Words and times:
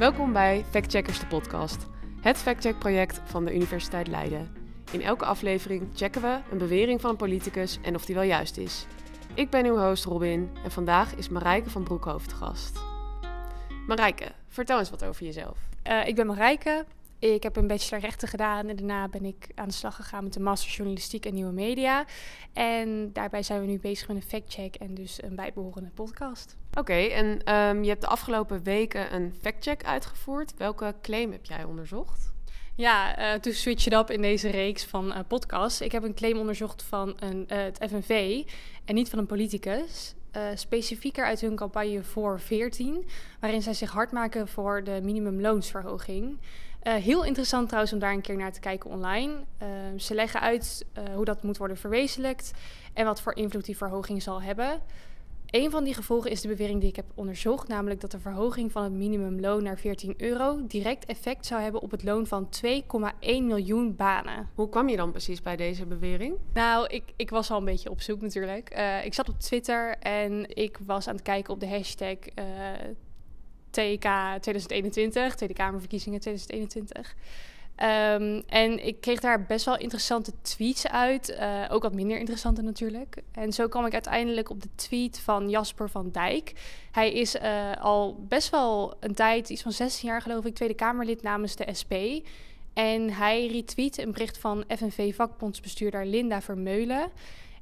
Welkom 0.00 0.32
bij 0.32 0.64
Factcheckers 0.70 1.20
de 1.20 1.26
podcast, 1.26 1.86
het 2.20 2.36
factcheck-project 2.36 3.20
van 3.24 3.44
de 3.44 3.54
Universiteit 3.54 4.06
Leiden. 4.06 4.56
In 4.92 5.02
elke 5.02 5.24
aflevering 5.24 5.88
checken 5.94 6.22
we 6.22 6.38
een 6.50 6.58
bewering 6.58 7.00
van 7.00 7.10
een 7.10 7.16
politicus 7.16 7.78
en 7.82 7.94
of 7.94 8.04
die 8.04 8.14
wel 8.14 8.24
juist 8.24 8.56
is. 8.56 8.86
Ik 9.34 9.50
ben 9.50 9.66
uw 9.66 9.76
host 9.76 10.04
Robin 10.04 10.50
en 10.64 10.70
vandaag 10.70 11.14
is 11.14 11.28
Marijke 11.28 11.70
van 11.70 11.82
Broekhoofd 11.82 12.32
gast. 12.32 12.80
Marijke, 13.86 14.32
vertel 14.48 14.78
eens 14.78 14.90
wat 14.90 15.04
over 15.04 15.24
jezelf. 15.24 15.58
Uh, 15.88 16.06
ik 16.06 16.14
ben 16.14 16.26
Marijke, 16.26 16.84
ik 17.20 17.42
heb 17.42 17.56
een 17.56 17.66
bachelor 17.66 18.02
rechten 18.02 18.28
gedaan 18.28 18.68
en 18.68 18.76
daarna 18.76 19.08
ben 19.08 19.24
ik 19.24 19.48
aan 19.54 19.68
de 19.68 19.74
slag 19.74 19.96
gegaan 19.96 20.24
met 20.24 20.32
de 20.32 20.40
master 20.40 20.70
journalistiek 20.70 21.26
en 21.26 21.34
nieuwe 21.34 21.52
media. 21.52 22.04
En 22.52 23.12
daarbij 23.12 23.42
zijn 23.42 23.60
we 23.60 23.66
nu 23.66 23.78
bezig 23.78 24.08
met 24.08 24.16
een 24.16 24.22
factcheck 24.22 24.74
en 24.74 24.94
dus 24.94 25.22
een 25.22 25.34
bijbehorende 25.34 25.90
podcast. 25.90 26.56
Oké, 26.78 26.92
en 26.92 27.54
um, 27.54 27.82
je 27.82 27.88
hebt 27.88 28.00
de 28.00 28.06
afgelopen 28.06 28.62
weken 28.62 29.14
een 29.14 29.34
factcheck 29.40 29.84
uitgevoerd. 29.84 30.54
Welke 30.56 30.94
claim 31.02 31.32
heb 31.32 31.44
jij 31.44 31.64
onderzocht? 31.64 32.32
Ja, 32.74 33.18
uh, 33.34 33.40
to 33.40 33.52
switch 33.52 33.86
it 33.86 33.92
up 33.92 34.10
in 34.10 34.22
deze 34.22 34.50
reeks 34.50 34.84
van 34.84 35.06
uh, 35.06 35.18
podcasts. 35.28 35.80
Ik 35.80 35.92
heb 35.92 36.02
een 36.02 36.14
claim 36.14 36.38
onderzocht 36.38 36.82
van 36.82 37.16
een, 37.18 37.46
uh, 37.52 37.58
het 37.58 37.78
FNV 37.88 38.42
en 38.84 38.94
niet 38.94 39.10
van 39.10 39.18
een 39.18 39.26
politicus. 39.26 40.14
specifieker 40.54 41.24
uit 41.24 41.40
hun 41.40 41.56
campagne 41.56 42.02
voor 42.02 42.40
14, 42.40 43.06
waarin 43.40 43.62
zij 43.62 43.74
zich 43.74 43.90
hard 43.90 44.12
maken 44.12 44.48
voor 44.48 44.84
de 44.84 45.00
minimumloonsverhoging. 45.02 46.38
Uh, 46.82 46.94
heel 46.94 47.24
interessant 47.24 47.66
trouwens 47.66 47.92
om 47.92 47.98
daar 47.98 48.12
een 48.12 48.20
keer 48.20 48.36
naar 48.36 48.52
te 48.52 48.60
kijken 48.60 48.90
online. 48.90 49.32
Uh, 49.62 49.68
ze 49.96 50.14
leggen 50.14 50.40
uit 50.40 50.86
uh, 50.98 51.14
hoe 51.14 51.24
dat 51.24 51.42
moet 51.42 51.56
worden 51.56 51.76
verwezenlijkt 51.76 52.52
en 52.92 53.04
wat 53.04 53.20
voor 53.20 53.34
invloed 53.34 53.64
die 53.64 53.76
verhoging 53.76 54.22
zal 54.22 54.42
hebben. 54.42 54.80
Een 55.46 55.70
van 55.70 55.84
die 55.84 55.94
gevolgen 55.94 56.30
is 56.30 56.40
de 56.40 56.48
bewering 56.48 56.80
die 56.80 56.88
ik 56.88 56.96
heb 56.96 57.04
onderzocht, 57.14 57.68
namelijk 57.68 58.00
dat 58.00 58.10
de 58.10 58.18
verhoging 58.18 58.72
van 58.72 58.82
het 58.82 58.92
minimumloon 58.92 59.62
naar 59.62 59.78
14 59.78 60.14
euro 60.16 60.66
direct 60.66 61.04
effect 61.04 61.46
zou 61.46 61.62
hebben 61.62 61.80
op 61.80 61.90
het 61.90 62.02
loon 62.02 62.26
van 62.26 62.48
2,1 62.66 62.72
miljoen 63.20 63.96
banen. 63.96 64.48
Hoe 64.54 64.68
kwam 64.68 64.88
je 64.88 64.96
dan 64.96 65.10
precies 65.10 65.42
bij 65.42 65.56
deze 65.56 65.86
bewering? 65.86 66.36
Nou, 66.54 66.86
ik, 66.86 67.04
ik 67.16 67.30
was 67.30 67.50
al 67.50 67.58
een 67.58 67.64
beetje 67.64 67.90
op 67.90 68.00
zoek 68.00 68.20
natuurlijk. 68.20 68.70
ik 69.04 69.14
zat 69.14 69.28
op 69.28 69.40
Twitter 69.40 69.96
en 69.98 70.56
ik 70.56 70.78
was 70.86 71.08
aan 71.08 71.14
het 71.14 71.24
kijken 71.24 71.52
op 71.52 71.60
de 71.60 71.68
hashtag 71.68 72.16
TK 73.70 74.08
2021, 74.40 75.34
Tweede 75.34 75.54
Kamerverkiezingen 75.54 76.20
2021. 76.20 77.14
Um, 77.82 78.42
en 78.46 78.86
ik 78.86 79.00
kreeg 79.00 79.20
daar 79.20 79.46
best 79.46 79.64
wel 79.64 79.78
interessante 79.78 80.32
tweets 80.42 80.86
uit. 80.86 81.30
Uh, 81.40 81.64
ook 81.68 81.82
wat 81.82 81.94
minder 81.94 82.18
interessante 82.18 82.62
natuurlijk. 82.62 83.22
En 83.32 83.52
zo 83.52 83.68
kwam 83.68 83.86
ik 83.86 83.92
uiteindelijk 83.92 84.50
op 84.50 84.62
de 84.62 84.68
tweet 84.74 85.20
van 85.20 85.50
Jasper 85.50 85.90
van 85.90 86.10
Dijk. 86.10 86.52
Hij 86.90 87.12
is 87.12 87.34
uh, 87.34 87.72
al 87.80 88.24
best 88.28 88.50
wel 88.50 88.96
een 89.00 89.14
tijd, 89.14 89.50
iets 89.50 89.62
van 89.62 89.72
16 89.72 90.08
jaar 90.08 90.22
geloof 90.22 90.44
ik, 90.44 90.54
Tweede 90.54 90.74
Kamerlid 90.74 91.22
namens 91.22 91.56
de 91.56 91.68
SP. 91.80 91.94
En 92.72 93.12
hij 93.12 93.46
retweet 93.46 93.98
een 93.98 94.12
bericht 94.12 94.38
van 94.38 94.64
FNV-vakbondsbestuurder 94.68 96.06
Linda 96.06 96.40
Vermeulen. 96.40 97.10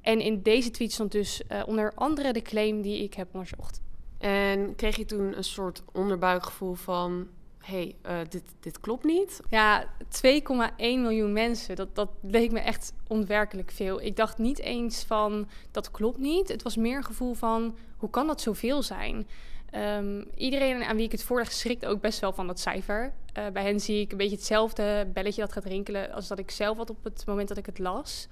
En 0.00 0.20
in 0.20 0.42
deze 0.42 0.70
tweet 0.70 0.92
stond 0.92 1.12
dus 1.12 1.42
uh, 1.52 1.62
onder 1.66 1.92
andere 1.94 2.32
de 2.32 2.42
claim 2.42 2.82
die 2.82 3.02
ik 3.02 3.14
heb 3.14 3.28
onderzocht. 3.32 3.80
En 4.18 4.74
kreeg 4.74 4.96
je 4.96 5.04
toen 5.04 5.36
een 5.36 5.44
soort 5.44 5.82
onderbuikgevoel 5.92 6.74
van... 6.74 7.28
hé, 7.58 7.94
hey, 8.02 8.20
uh, 8.22 8.28
dit, 8.28 8.42
dit 8.60 8.80
klopt 8.80 9.04
niet? 9.04 9.40
Ja, 9.50 9.84
2,1 9.84 10.40
miljoen 10.76 11.32
mensen, 11.32 11.76
dat, 11.76 11.94
dat 11.94 12.10
leek 12.22 12.52
me 12.52 12.60
echt 12.60 12.92
onwerkelijk 13.06 13.70
veel. 13.70 14.02
Ik 14.02 14.16
dacht 14.16 14.38
niet 14.38 14.58
eens 14.58 15.04
van, 15.04 15.48
dat 15.70 15.90
klopt 15.90 16.18
niet. 16.18 16.48
Het 16.48 16.62
was 16.62 16.76
meer 16.76 16.96
een 16.96 17.04
gevoel 17.04 17.34
van, 17.34 17.76
hoe 17.96 18.10
kan 18.10 18.26
dat 18.26 18.40
zoveel 18.40 18.82
zijn? 18.82 19.26
Um, 19.74 20.26
iedereen 20.34 20.84
aan 20.84 20.96
wie 20.96 21.04
ik 21.04 21.12
het 21.12 21.22
voorleg 21.22 21.52
schrikt 21.52 21.86
ook 21.86 22.00
best 22.00 22.20
wel 22.20 22.32
van 22.32 22.46
dat 22.46 22.60
cijfer. 22.60 23.12
Uh, 23.38 23.46
bij 23.52 23.62
hen 23.62 23.80
zie 23.80 24.00
ik 24.00 24.10
een 24.10 24.18
beetje 24.18 24.36
hetzelfde 24.36 25.08
belletje 25.12 25.40
dat 25.40 25.52
gaat 25.52 25.64
rinkelen... 25.64 26.12
als 26.12 26.28
dat 26.28 26.38
ik 26.38 26.50
zelf 26.50 26.76
had 26.76 26.90
op 26.90 27.04
het 27.04 27.24
moment 27.26 27.48
dat 27.48 27.56
ik 27.56 27.66
het 27.66 27.78
las... 27.78 28.28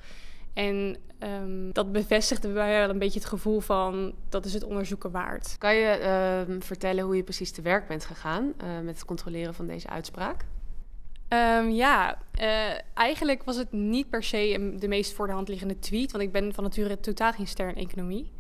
En 0.56 0.97
um, 1.22 1.72
dat 1.72 1.93
bevestigde 1.93 2.49
bij 2.49 2.67
mij 2.67 2.78
wel 2.78 2.89
een 2.89 2.99
beetje 2.99 3.19
het 3.19 3.28
gevoel 3.28 3.61
van 3.61 4.15
dat 4.28 4.44
is 4.44 4.55
het 4.55 4.65
onderzoeken 4.65 5.11
waard. 5.11 5.56
Kan 5.59 5.75
je 5.75 5.99
uh, 6.49 6.56
vertellen 6.61 7.05
hoe 7.05 7.17
je 7.17 7.22
precies 7.22 7.50
te 7.50 7.62
werk 7.62 7.89
bent 7.89 8.05
gegaan 8.05 8.44
uh, 8.44 8.69
met 8.84 8.94
het 8.94 9.05
controleren 9.05 9.55
van 9.55 9.67
deze 9.67 9.89
uitspraak? 9.89 10.44
Um, 11.28 11.71
ja, 11.71 12.19
uh, 12.41 12.78
eigenlijk 12.94 13.43
was 13.44 13.56
het 13.56 13.72
niet 13.72 14.11
per 14.11 14.22
se 14.22 14.75
de 14.78 14.89
meest 14.89 15.12
voor 15.12 15.27
de 15.27 15.33
hand 15.33 15.49
liggende 15.49 15.78
tweet, 15.78 16.12
want 16.12 16.25
ik 16.25 16.33
ben 16.33 16.55
van 16.55 16.65
nature 16.65 17.00
totaal 17.00 17.33
geen 17.33 17.47
ster 17.47 17.69
in 17.69 17.77
economie. 17.77 18.33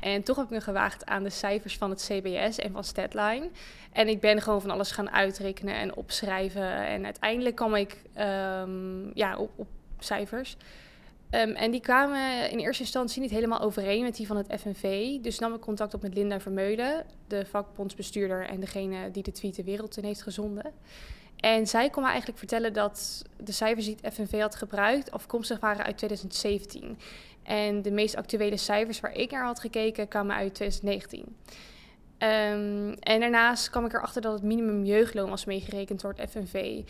En 0.00 0.22
toch 0.22 0.36
heb 0.36 0.44
ik 0.44 0.50
me 0.50 0.60
gewaagd 0.60 1.06
aan 1.06 1.22
de 1.22 1.30
cijfers 1.30 1.76
van 1.76 1.90
het 1.90 2.10
CBS 2.10 2.58
en 2.58 2.72
van 2.72 2.84
Statline. 2.84 3.50
En 3.92 4.08
ik 4.08 4.20
ben 4.20 4.42
gewoon 4.42 4.60
van 4.60 4.70
alles 4.70 4.90
gaan 4.90 5.10
uitrekenen 5.10 5.74
en 5.74 5.96
opschrijven. 5.96 6.86
En 6.86 7.04
uiteindelijk 7.04 7.56
kwam 7.56 7.74
ik 7.74 8.02
um, 8.18 9.10
ja, 9.14 9.36
op, 9.36 9.50
op 9.56 9.68
cijfers. 9.98 10.56
Um, 11.34 11.50
en 11.50 11.70
die 11.70 11.80
kwamen 11.80 12.50
in 12.50 12.58
eerste 12.58 12.82
instantie 12.82 13.20
niet 13.20 13.30
helemaal 13.30 13.60
overeen 13.60 14.02
met 14.02 14.16
die 14.16 14.26
van 14.26 14.36
het 14.36 14.60
FNV. 14.60 15.16
Dus 15.20 15.38
nam 15.38 15.54
ik 15.54 15.60
contact 15.60 15.94
op 15.94 16.02
met 16.02 16.14
Linda 16.14 16.40
Vermeulen, 16.40 17.04
de 17.26 17.46
vakbondsbestuurder 17.46 18.46
en 18.46 18.60
degene 18.60 19.10
die 19.10 19.22
de 19.22 19.32
tweet 19.32 19.54
de 19.54 19.64
wereld 19.64 19.96
in 19.96 20.04
heeft 20.04 20.22
gezonden. 20.22 20.72
En 21.36 21.66
zij 21.66 21.90
kon 21.90 22.02
me 22.02 22.08
eigenlijk 22.08 22.38
vertellen 22.38 22.72
dat 22.72 23.22
de 23.36 23.52
cijfers 23.52 23.86
die 23.86 23.96
het 24.00 24.14
FNV 24.14 24.40
had 24.40 24.54
gebruikt 24.54 25.10
afkomstig 25.10 25.60
waren 25.60 25.84
uit 25.84 25.96
2017. 25.96 26.98
En 27.42 27.82
de 27.82 27.90
meest 27.90 28.16
actuele 28.16 28.56
cijfers 28.56 29.00
waar 29.00 29.14
ik 29.14 29.30
naar 29.30 29.44
had 29.44 29.60
gekeken 29.60 30.08
kwamen 30.08 30.36
uit 30.36 30.54
2019. 30.54 31.20
Um, 31.20 31.28
ehm, 32.18 32.92
en 33.00 33.20
daarnaast 33.20 33.70
kwam 33.70 33.84
ik 33.84 33.92
erachter 33.92 34.22
dat 34.22 34.32
het 34.32 34.42
minimum 34.42 34.84
jeugdloon 34.84 35.30
was 35.30 35.44
meegerekend 35.44 36.00
door 36.00 36.14
het 36.16 36.30
FNV. 36.30 36.82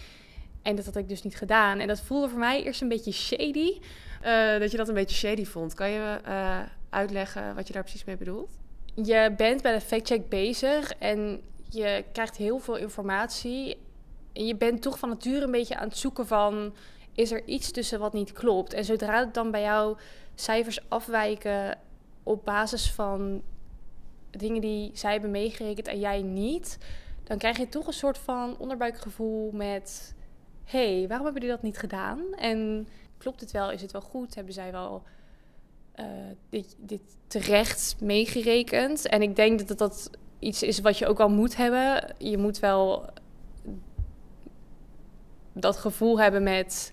En 0.65 0.77
dat 0.77 0.85
had 0.85 0.97
ik 0.97 1.09
dus 1.09 1.23
niet 1.23 1.37
gedaan. 1.37 1.79
En 1.79 1.89
dat 1.89 2.01
voelde 2.01 2.29
voor 2.29 2.39
mij 2.39 2.63
eerst 2.63 2.81
een 2.81 2.89
beetje 2.89 3.13
shady. 3.13 3.79
Uh, 4.25 4.59
dat 4.59 4.71
je 4.71 4.77
dat 4.77 4.89
een 4.89 4.95
beetje 4.95 5.17
shady 5.17 5.45
vond. 5.45 5.75
Kan 5.75 5.91
je 5.91 6.19
uh, 6.27 6.61
uitleggen 6.91 7.55
wat 7.55 7.67
je 7.67 7.73
daar 7.73 7.83
precies 7.83 8.05
mee 8.05 8.17
bedoelt? 8.17 8.51
Je 8.95 9.35
bent 9.37 9.63
bij 9.63 9.73
de 9.73 9.81
factcheck 9.81 10.29
bezig 10.29 10.93
en 10.99 11.41
je 11.69 12.05
krijgt 12.13 12.37
heel 12.37 12.59
veel 12.59 12.77
informatie. 12.77 13.77
En 14.33 14.47
je 14.47 14.57
bent 14.57 14.83
toch 14.83 14.99
van 14.99 15.09
nature 15.09 15.45
een 15.45 15.51
beetje 15.51 15.77
aan 15.77 15.89
het 15.89 15.97
zoeken 15.97 16.27
van... 16.27 16.75
is 17.15 17.33
er 17.33 17.45
iets 17.45 17.71
tussen 17.71 18.01
wat 18.01 18.13
niet 18.13 18.33
klopt? 18.33 18.73
En 18.73 18.85
zodra 18.85 19.19
het 19.19 19.35
dan 19.35 19.51
bij 19.51 19.63
jou 19.63 19.97
cijfers 20.35 20.89
afwijken 20.89 21.79
op 22.23 22.45
basis 22.45 22.91
van 22.91 23.43
dingen 24.31 24.61
die 24.61 24.91
zij 24.95 25.13
hebben 25.13 25.31
meegerekend 25.31 25.89
en 25.89 25.99
jij 25.99 26.23
niet... 26.23 26.79
dan 27.25 27.39
krijg 27.39 27.59
je 27.59 27.69
toch 27.69 27.87
een 27.87 27.93
soort 27.93 28.19
van 28.19 28.57
onderbuikgevoel 28.59 29.51
met... 29.53 30.14
hey, 30.65 31.05
waarom 31.09 31.25
hebben 31.25 31.43
die 31.43 31.51
dat 31.51 31.63
niet 31.63 31.79
gedaan? 31.79 32.21
En 32.37 32.89
klopt 33.19 33.41
het 33.41 33.51
wel? 33.51 33.71
Is 33.71 33.83
het 33.83 33.93
wel 33.93 34.01
goed? 34.01 34.35
Hebben 34.35 34.55
zij 34.55 34.73
wel 34.73 35.03
uh, 36.01 36.07
dit, 36.49 36.77
dit 36.79 37.01
terecht 37.27 37.97
meegerekend? 38.01 39.07
En 39.07 39.23
ik 39.23 39.37
denk 39.37 39.69
dat 39.69 39.79
dat 39.79 40.11
iets 40.39 40.63
is 40.63 40.81
wat 40.81 40.99
je 40.99 41.07
ook 41.07 41.21
al 41.21 41.29
moet 41.29 41.57
hebben. 41.57 42.15
Je 42.19 42.39
moet 42.39 42.59
wel 42.59 43.05
dat 45.53 45.77
gevoel 45.77 46.21
hebben 46.21 46.43
met... 46.43 46.93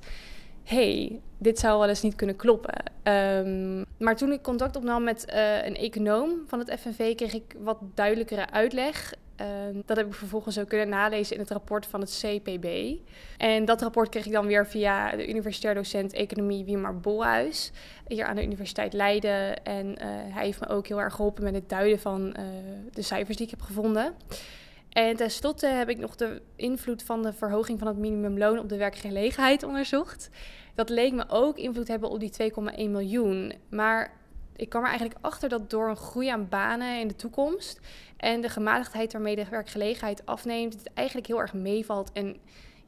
hey, 0.64 1.22
dit 1.38 1.60
zou 1.60 1.80
wel 1.80 1.90
eens 1.90 2.02
niet 2.02 2.16
kunnen 2.16 2.36
kloppen. 2.36 2.84
Um, 3.04 3.86
maar 3.98 4.16
toen 4.16 4.32
ik 4.32 4.42
contact 4.42 4.76
opnam 4.76 5.04
met 5.04 5.26
uh, 5.30 5.66
een 5.66 5.76
econoom 5.76 6.44
van 6.48 6.60
het 6.60 6.80
FNV... 6.80 7.16
kreeg 7.16 7.34
ik 7.34 7.56
wat 7.60 7.78
duidelijkere 7.94 8.50
uitleg... 8.50 9.14
Uh, 9.42 9.82
dat 9.86 9.98
heb 9.98 10.08
ik 10.08 10.14
vervolgens 10.14 10.60
ook 10.60 10.68
kunnen 10.68 10.90
nalezen 10.90 11.36
in 11.36 11.42
het 11.42 11.52
rapport 11.52 11.86
van 11.86 12.00
het 12.00 12.24
CPB. 12.24 12.98
En 13.38 13.66
dat 13.66 13.82
rapport 13.82 14.10
kreeg 14.10 14.26
ik 14.26 14.32
dan 14.32 14.48
weer 14.48 14.68
via 14.68 15.16
de 15.16 15.30
universitair 15.30 15.74
docent 15.74 16.14
economie 16.14 16.66
Wiemar 16.66 17.00
Bolhuis. 17.00 17.72
Hier 18.08 18.26
aan 18.26 18.36
de 18.36 18.44
Universiteit 18.44 18.94
Leiden. 18.94 19.64
En 19.64 19.86
uh, 19.88 19.96
hij 20.08 20.46
heeft 20.46 20.60
me 20.60 20.68
ook 20.68 20.88
heel 20.88 21.02
erg 21.02 21.16
geholpen 21.16 21.44
met 21.44 21.54
het 21.54 21.70
duiden 21.70 22.00
van 22.00 22.36
uh, 22.40 22.46
de 22.92 23.02
cijfers 23.02 23.38
die 23.38 23.46
ik 23.46 23.52
heb 23.52 23.62
gevonden. 23.62 24.14
En 24.90 25.16
tenslotte 25.16 25.68
heb 25.68 25.90
ik 25.90 25.98
nog 25.98 26.16
de 26.16 26.42
invloed 26.56 27.04
van 27.04 27.22
de 27.22 27.34
verhoging 27.34 27.80
van 27.80 27.88
het 27.88 27.98
minimumloon 27.98 28.60
op 28.60 28.70
de 28.70 28.78
werkgelegenheid 28.78 29.64
onderzocht. 29.64 30.30
Dat 30.76 30.90
leek 30.90 31.14
me 31.14 31.26
ook 31.28 31.58
invloed 31.58 31.88
hebben 31.88 32.10
op 32.10 32.20
die 32.20 32.52
2,1 32.52 32.90
miljoen. 32.90 33.54
Maar 33.70 34.21
ik 34.56 34.70
kwam 34.70 34.82
er 34.82 34.90
eigenlijk 34.90 35.20
achter 35.22 35.50
dat 35.50 35.70
door 35.70 35.90
een 35.90 35.96
groei 35.96 36.28
aan 36.28 36.50
banen 36.50 37.00
in 37.00 37.08
de 37.08 37.16
toekomst 37.16 37.80
en 38.18 38.42
de 38.42 38.50
gematigdheid 38.50 39.14
waarmee 39.14 39.36
de 39.36 39.50
werkgelegenheid 39.50 40.26
afneemt, 40.26 40.74
het 40.74 40.94
eigenlijk 40.94 41.28
heel 41.28 41.40
erg 41.40 41.54
meevalt. 41.54 42.12
En 42.12 42.38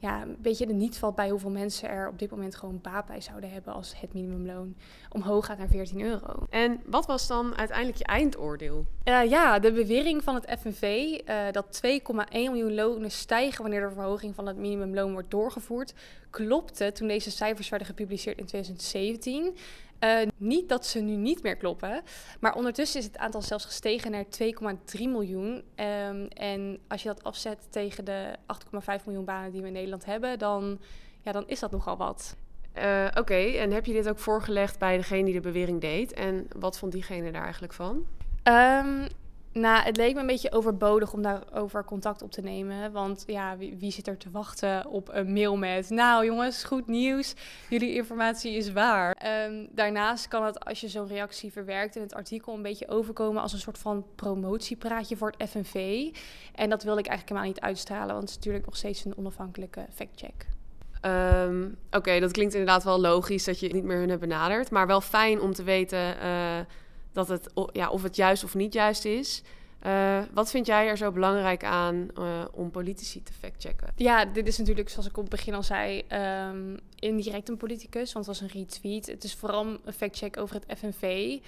ja, 0.04 0.22
een 0.22 0.36
beetje 0.38 0.66
er 0.66 0.74
niet 0.74 0.98
valt 0.98 1.14
bij 1.14 1.30
hoeveel 1.30 1.50
mensen 1.50 1.88
er 1.88 2.08
op 2.08 2.18
dit 2.18 2.30
moment 2.30 2.56
gewoon 2.56 2.80
baat 2.82 3.06
bij 3.06 3.20
zouden 3.20 3.50
hebben 3.50 3.72
als 3.72 4.00
het 4.00 4.12
minimumloon 4.12 4.74
omhoog 5.08 5.46
gaat 5.46 5.58
naar 5.58 5.68
14 5.68 6.00
euro. 6.00 6.46
En 6.50 6.80
wat 6.86 7.06
was 7.06 7.26
dan 7.26 7.56
uiteindelijk 7.56 7.98
je 7.98 8.04
eindoordeel? 8.04 8.86
Uh, 9.04 9.30
ja, 9.30 9.58
de 9.58 9.72
bewering 9.72 10.22
van 10.22 10.34
het 10.34 10.56
FNV 10.60 10.82
uh, 10.82 11.36
dat 11.52 11.80
2,1 11.86 11.98
miljoen 12.32 12.74
lonen 12.74 13.10
stijgen 13.10 13.62
wanneer 13.62 13.88
de 13.88 13.94
verhoging 13.94 14.34
van 14.34 14.46
het 14.46 14.56
minimumloon 14.56 15.12
wordt 15.12 15.30
doorgevoerd, 15.30 15.94
klopte 16.30 16.92
toen 16.92 17.08
deze 17.08 17.30
cijfers 17.30 17.68
werden 17.68 17.88
gepubliceerd 17.88 18.38
in 18.38 18.46
2017. 18.46 19.56
Uh, 20.04 20.28
niet 20.36 20.68
dat 20.68 20.86
ze 20.86 21.00
nu 21.00 21.16
niet 21.16 21.42
meer 21.42 21.56
kloppen, 21.56 22.02
maar 22.40 22.54
ondertussen 22.54 23.00
is 23.00 23.06
het 23.06 23.18
aantal 23.18 23.42
zelfs 23.42 23.64
gestegen 23.64 24.10
naar 24.10 24.24
2,3 24.94 25.00
miljoen. 25.00 25.62
Um, 25.76 26.28
en 26.28 26.78
als 26.88 27.02
je 27.02 27.08
dat 27.08 27.24
afzet 27.24 27.66
tegen 27.70 28.04
de 28.04 28.34
8,5 28.98 29.04
miljoen 29.04 29.24
banen 29.24 29.50
die 29.50 29.60
we 29.60 29.66
in 29.66 29.72
Nederland 29.72 30.04
hebben, 30.04 30.38
dan, 30.38 30.78
ja, 31.20 31.32
dan 31.32 31.44
is 31.46 31.60
dat 31.60 31.70
nogal 31.70 31.96
wat. 31.96 32.36
Uh, 32.78 33.06
Oké, 33.14 33.34
en 33.34 33.70
heb 33.70 33.86
je 33.86 33.92
dit 33.92 34.08
ook 34.08 34.18
voorgelegd 34.18 34.78
bij 34.78 34.96
degene 34.96 35.24
die 35.24 35.34
de 35.34 35.40
bewering 35.40 35.80
deed? 35.80 36.12
En 36.12 36.46
wat 36.56 36.78
vond 36.78 36.92
diegene 36.92 37.30
daar 37.32 37.42
eigenlijk 37.42 37.72
van? 37.72 38.06
Um, 38.48 39.06
nou, 39.54 39.84
het 39.84 39.96
leek 39.96 40.14
me 40.14 40.20
een 40.20 40.26
beetje 40.26 40.52
overbodig 40.52 41.12
om 41.12 41.22
daarover 41.22 41.84
contact 41.84 42.22
op 42.22 42.30
te 42.30 42.40
nemen. 42.40 42.92
Want 42.92 43.24
ja, 43.26 43.56
wie, 43.56 43.76
wie, 43.78 43.90
zit 43.90 44.08
er 44.08 44.16
te 44.16 44.30
wachten 44.30 44.86
op 44.86 45.08
een 45.12 45.32
mail 45.32 45.56
met... 45.56 45.90
Nou 45.90 46.24
jongens, 46.24 46.64
goed 46.64 46.86
nieuws, 46.86 47.34
jullie 47.68 47.94
informatie 47.94 48.52
is 48.52 48.72
waar. 48.72 49.16
Um, 49.46 49.68
daarnaast 49.72 50.28
kan 50.28 50.44
het, 50.44 50.64
als 50.64 50.80
je 50.80 50.88
zo'n 50.88 51.06
reactie 51.06 51.52
verwerkt 51.52 51.96
in 51.96 52.02
het 52.02 52.14
artikel... 52.14 52.54
een 52.54 52.62
beetje 52.62 52.88
overkomen 52.88 53.42
als 53.42 53.52
een 53.52 53.58
soort 53.58 53.78
van 53.78 54.04
promotiepraatje 54.14 55.16
voor 55.16 55.34
het 55.36 55.50
FNV. 55.50 56.06
En 56.54 56.70
dat 56.70 56.82
wil 56.82 56.98
ik 56.98 57.06
eigenlijk 57.06 57.28
helemaal 57.28 57.48
niet 57.48 57.60
uitstralen... 57.60 58.14
want 58.14 58.20
het 58.20 58.30
is 58.30 58.36
natuurlijk 58.36 58.64
nog 58.64 58.76
steeds 58.76 59.04
een 59.04 59.16
onafhankelijke 59.16 59.86
factcheck. 59.94 60.46
Um, 61.02 61.76
Oké, 61.90 62.20
dat 62.20 62.32
klinkt 62.32 62.54
inderdaad 62.54 62.84
wel 62.84 63.00
logisch 63.00 63.44
dat 63.44 63.60
je 63.60 63.72
niet 63.72 63.84
meer 63.84 63.98
hun 63.98 64.08
hebt 64.08 64.20
benaderd. 64.20 64.70
Maar 64.70 64.86
wel 64.86 65.00
fijn 65.00 65.40
om 65.40 65.52
te 65.52 65.62
weten... 65.62 66.16
Uh, 66.22 66.58
dat 67.14 67.28
het, 67.28 67.50
ja, 67.72 67.90
of 67.90 68.02
het 68.02 68.16
juist 68.16 68.44
of 68.44 68.54
niet 68.54 68.72
juist 68.72 69.04
is. 69.04 69.42
Uh, 69.86 70.22
wat 70.32 70.50
vind 70.50 70.66
jij 70.66 70.88
er 70.88 70.96
zo 70.96 71.12
belangrijk 71.12 71.64
aan 71.64 72.08
uh, 72.18 72.44
om 72.52 72.70
politici 72.70 73.22
te 73.22 73.32
factchecken? 73.32 73.88
Ja, 73.96 74.24
dit 74.24 74.46
is 74.46 74.58
natuurlijk, 74.58 74.88
zoals 74.88 75.06
ik 75.06 75.16
op 75.16 75.22
het 75.22 75.30
begin 75.30 75.54
al 75.54 75.62
zei, 75.62 76.04
um, 76.48 76.78
indirect 76.98 77.48
een 77.48 77.56
politicus, 77.56 78.12
want 78.12 78.26
het 78.26 78.38
was 78.38 78.50
een 78.50 78.60
retweet. 78.60 79.06
Het 79.06 79.24
is 79.24 79.34
vooral 79.34 79.66
een 79.84 79.92
factcheck 79.92 80.36
over 80.36 80.54
het 80.54 80.78
FNV. 80.78 81.38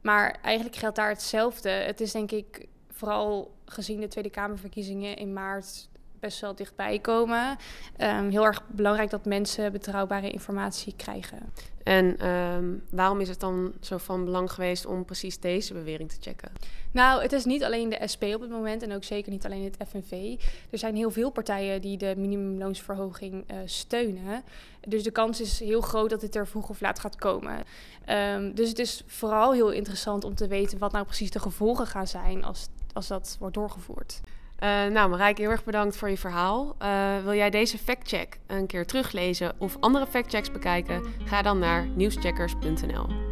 Maar 0.00 0.38
eigenlijk 0.42 0.76
geldt 0.76 0.96
daar 0.96 1.08
hetzelfde. 1.08 1.68
Het 1.68 2.00
is 2.00 2.12
denk 2.12 2.30
ik 2.30 2.66
vooral 2.90 3.54
gezien 3.64 4.00
de 4.00 4.08
Tweede 4.08 4.30
Kamerverkiezingen 4.30 5.16
in 5.16 5.32
maart 5.32 5.88
best 6.24 6.40
wel 6.40 6.54
dichtbij 6.54 6.98
komen. 6.98 7.56
Um, 7.98 8.30
heel 8.30 8.44
erg 8.44 8.62
belangrijk 8.68 9.10
dat 9.10 9.24
mensen 9.24 9.72
betrouwbare 9.72 10.30
informatie 10.30 10.94
krijgen. 10.96 11.52
En 11.82 12.28
um, 12.28 12.82
waarom 12.90 13.20
is 13.20 13.28
het 13.28 13.40
dan 13.40 13.72
zo 13.80 13.98
van 13.98 14.24
belang 14.24 14.52
geweest 14.52 14.86
om 14.86 15.04
precies 15.04 15.40
deze 15.40 15.72
bewering 15.72 16.10
te 16.10 16.16
checken? 16.20 16.52
Nou, 16.90 17.22
het 17.22 17.32
is 17.32 17.44
niet 17.44 17.64
alleen 17.64 17.88
de 17.88 18.00
SP 18.12 18.22
op 18.22 18.40
het 18.40 18.50
moment 18.50 18.82
en 18.82 18.92
ook 18.92 19.04
zeker 19.04 19.32
niet 19.32 19.44
alleen 19.44 19.64
het 19.64 19.88
FNV. 19.88 20.34
Er 20.70 20.78
zijn 20.78 20.96
heel 20.96 21.10
veel 21.10 21.30
partijen 21.30 21.80
die 21.80 21.96
de 21.96 22.14
minimumloonsverhoging 22.16 23.44
uh, 23.50 23.56
steunen. 23.64 24.42
Dus 24.88 25.02
de 25.02 25.10
kans 25.10 25.40
is 25.40 25.60
heel 25.60 25.80
groot 25.80 26.10
dat 26.10 26.20
dit 26.20 26.36
er 26.36 26.46
vroeg 26.46 26.68
of 26.68 26.80
laat 26.80 26.98
gaat 26.98 27.16
komen. 27.16 27.62
Um, 28.08 28.54
dus 28.54 28.68
het 28.68 28.78
is 28.78 29.02
vooral 29.06 29.52
heel 29.52 29.70
interessant 29.70 30.24
om 30.24 30.34
te 30.34 30.46
weten 30.46 30.78
wat 30.78 30.92
nou 30.92 31.04
precies 31.04 31.30
de 31.30 31.40
gevolgen 31.40 31.86
gaan 31.86 32.06
zijn 32.06 32.44
als, 32.44 32.68
als 32.92 33.06
dat 33.06 33.36
wordt 33.38 33.54
doorgevoerd. 33.54 34.20
Uh, 34.64 34.86
nou, 34.86 35.10
Marijke, 35.10 35.40
heel 35.40 35.50
erg 35.50 35.64
bedankt 35.64 35.96
voor 35.96 36.10
je 36.10 36.18
verhaal. 36.18 36.76
Uh, 36.82 37.22
wil 37.22 37.34
jij 37.34 37.50
deze 37.50 37.78
factcheck 37.78 38.38
een 38.46 38.66
keer 38.66 38.86
teruglezen 38.86 39.52
of 39.58 39.76
andere 39.80 40.06
factchecks 40.06 40.50
bekijken? 40.50 41.02
Ga 41.24 41.42
dan 41.42 41.58
naar 41.58 41.86
nieuwscheckers.nl. 41.86 43.23